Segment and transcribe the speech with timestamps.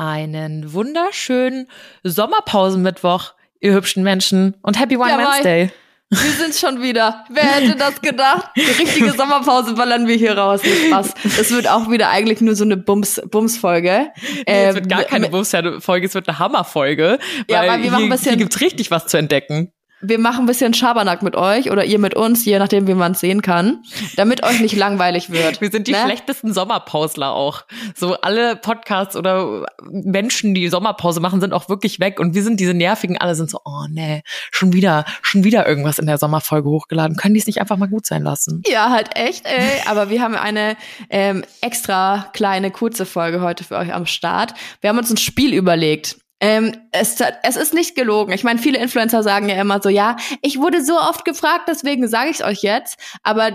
[0.00, 1.68] einen wunderschönen
[2.02, 5.70] Sommerpausenmittwoch, ihr hübschen Menschen, und Happy One Ja, Wednesday.
[6.12, 7.24] Wir sind schon wieder.
[7.30, 8.48] Wer hätte das gedacht?
[8.56, 10.60] Die richtige Sommerpause ballern wir hier raus.
[10.88, 11.14] Spaß.
[11.36, 14.08] Das wird auch wieder eigentlich nur so eine Bums, Bums-Folge.
[14.20, 17.18] Nee, es wird Ähm, gar keine Wurstfolge, es wird eine Hammerfolge.
[17.48, 19.72] Ja, weil weil wir machen hier, ein bisschen- hier gibt's richtig was zu entdecken.
[20.00, 23.12] Wir machen ein bisschen Schabernack mit euch oder ihr mit uns, je nachdem, wie man
[23.12, 23.82] es sehen kann,
[24.16, 25.60] damit euch nicht langweilig wird.
[25.60, 25.98] Wir sind die ne?
[26.04, 27.64] schlechtesten Sommerpausler auch.
[27.94, 32.18] So alle Podcasts oder Menschen, die Sommerpause machen, sind auch wirklich weg.
[32.18, 35.98] Und wir sind diese nervigen, alle sind so, oh nee, schon wieder, schon wieder irgendwas
[35.98, 37.16] in der Sommerfolge hochgeladen.
[37.16, 38.62] Können die es nicht einfach mal gut sein lassen?
[38.66, 39.82] Ja, halt echt, ey.
[39.86, 40.76] Aber wir haben eine
[41.10, 44.54] ähm, extra kleine, kurze Folge heute für euch am Start.
[44.80, 46.16] Wir haben uns ein Spiel überlegt.
[46.40, 48.32] Ähm, es, es ist nicht gelogen.
[48.32, 52.08] Ich meine, viele Influencer sagen ja immer so, ja, ich wurde so oft gefragt, deswegen
[52.08, 52.98] sage ich es euch jetzt.
[53.22, 53.52] Aber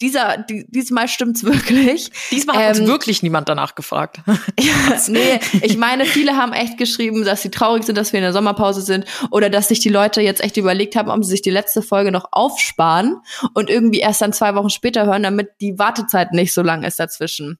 [0.00, 2.10] dieser, die, diesmal stimmt's wirklich.
[2.30, 4.20] Diesmal hat uns Ähm, wirklich niemand danach gefragt.
[5.08, 8.32] nee, ich meine, viele haben echt geschrieben, dass sie traurig sind, dass wir in der
[8.32, 11.50] Sommerpause sind oder dass sich die Leute jetzt echt überlegt haben, ob sie sich die
[11.50, 13.20] letzte Folge noch aufsparen
[13.54, 17.00] und irgendwie erst dann zwei Wochen später hören, damit die Wartezeit nicht so lang ist
[17.00, 17.58] dazwischen.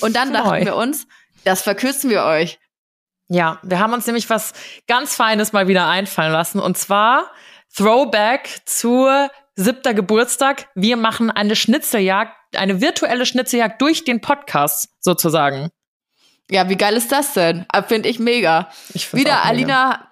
[0.00, 0.64] Und dann dachten Neu.
[0.64, 1.06] wir uns,
[1.44, 2.58] das verkürzen wir euch.
[3.28, 4.52] Ja, wir haben uns nämlich was
[4.86, 6.60] ganz Feines mal wieder einfallen lassen.
[6.60, 7.30] Und zwar
[7.74, 10.68] Throwback zur siebter Geburtstag.
[10.74, 15.70] Wir machen eine Schnitzeljagd, eine virtuelle Schnitzeljagd durch den Podcast sozusagen.
[16.50, 17.66] Ja, wie geil ist das denn?
[17.86, 18.70] Finde ich mega.
[18.94, 19.42] Ich Wieder mega.
[19.42, 20.08] Alina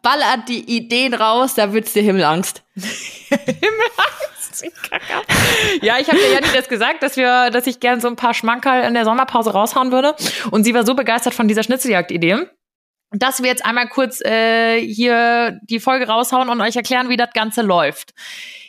[0.00, 2.62] ballert die Ideen raus, da wird's dir Himmelangst.
[5.82, 8.34] Ja, ich habe der Janni das gesagt, dass wir, dass ich gern so ein paar
[8.34, 10.14] Schmankerl in der Sommerpause raushauen würde.
[10.50, 12.46] Und sie war so begeistert von dieser Schnitzeljagd-Idee,
[13.10, 17.32] dass wir jetzt einmal kurz äh, hier die Folge raushauen und euch erklären, wie das
[17.32, 18.14] Ganze läuft.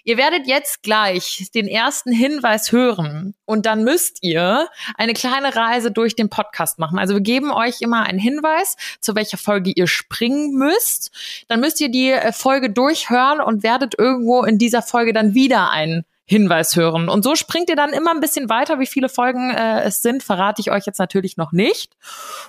[0.04, 5.92] Ihr werdet jetzt gleich den ersten Hinweis hören und dann müsst ihr eine kleine Reise
[5.92, 6.98] durch den Podcast machen.
[6.98, 11.12] Also wir geben euch immer einen Hinweis, zu welcher Folge ihr springen müsst.
[11.50, 15.72] Dann müsst ihr die äh, Folge durchhören und werdet irgendwo in dieser Folge dann wieder
[15.72, 17.08] einen Hinweis hören.
[17.08, 18.80] Und so springt ihr dann immer ein bisschen weiter.
[18.80, 21.96] Wie viele Folgen äh, es sind, verrate ich euch jetzt natürlich noch nicht.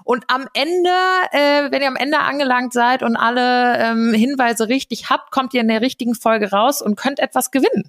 [0.02, 0.90] Und am Ende,
[1.30, 5.60] äh, wenn ihr am Ende angelangt seid und alle ähm, Hinweise richtig habt, kommt ihr
[5.60, 7.88] in der richtigen Folge raus und könnt etwas gewinnen.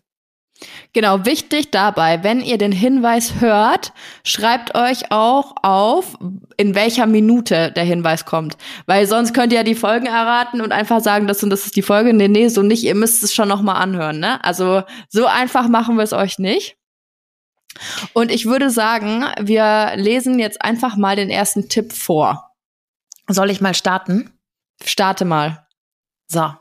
[0.94, 3.94] Genau, wichtig dabei, wenn ihr den Hinweis hört,
[4.24, 6.18] schreibt euch auch auf,
[6.58, 8.58] in welcher Minute der Hinweis kommt.
[8.86, 11.76] Weil sonst könnt ihr ja die Folgen erraten und einfach sagen, das und das ist
[11.76, 12.14] die Folge.
[12.14, 12.84] Nee, nee, so nicht.
[12.84, 14.44] Ihr müsst es schon nochmal anhören, ne?
[14.44, 16.76] Also so einfach machen wir es euch nicht.
[18.14, 22.52] Und ich würde sagen, wir lesen jetzt einfach mal den ersten Tipp vor.
[23.28, 24.34] Soll ich mal starten?
[24.84, 25.68] Starte mal.
[26.28, 26.52] So.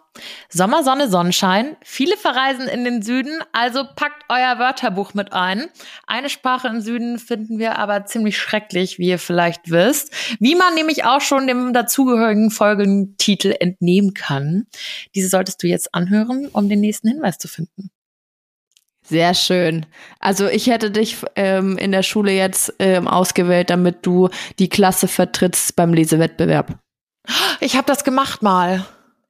[0.48, 1.76] Sommer, Sonne, Sonnenschein.
[1.82, 5.66] Viele verreisen in den Süden, also packt euer Wörterbuch mit ein.
[6.06, 10.12] Eine Sprache im Süden finden wir aber ziemlich schrecklich, wie ihr vielleicht wisst.
[10.40, 14.66] Wie man nämlich auch schon dem dazugehörigen Folgentitel entnehmen kann.
[15.14, 17.90] Diese solltest du jetzt anhören, um den nächsten Hinweis zu finden.
[19.08, 19.86] Sehr schön.
[20.20, 24.28] Also ich hätte dich ähm, in der Schule jetzt ähm, ausgewählt, damit du
[24.58, 26.78] die Klasse vertrittst beim Lesewettbewerb.
[27.60, 28.84] Ich habe das gemacht mal.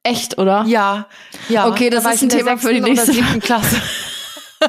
[0.09, 0.63] Echt, oder?
[0.67, 1.07] Ja,
[1.49, 1.67] ja.
[1.67, 3.81] Okay, das Da ist ein Thema für die nächste- Klasse.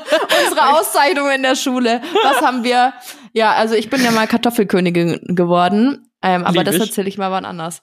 [0.47, 2.01] Unsere Auszeichnung in der Schule.
[2.23, 2.93] Was haben wir?
[3.33, 7.31] Ja, also ich bin ja mal Kartoffelkönigin geworden, ähm, aber Lieb das erzähle ich mal
[7.33, 7.83] wann anders.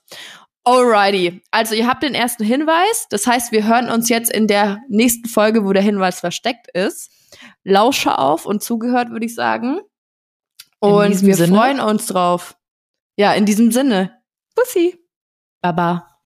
[0.63, 1.41] Alrighty.
[1.51, 3.07] Also ihr habt den ersten Hinweis.
[3.09, 7.09] Das heißt, wir hören uns jetzt in der nächsten Folge, wo der Hinweis versteckt ist.
[7.63, 9.79] Lausche auf und zugehört, würde ich sagen.
[10.81, 11.55] In Und wir Sinne?
[11.57, 12.55] freuen uns drauf.
[13.17, 14.11] Ja, in diesem Sinne.
[14.55, 14.97] Bussi.
[15.61, 16.07] Baba.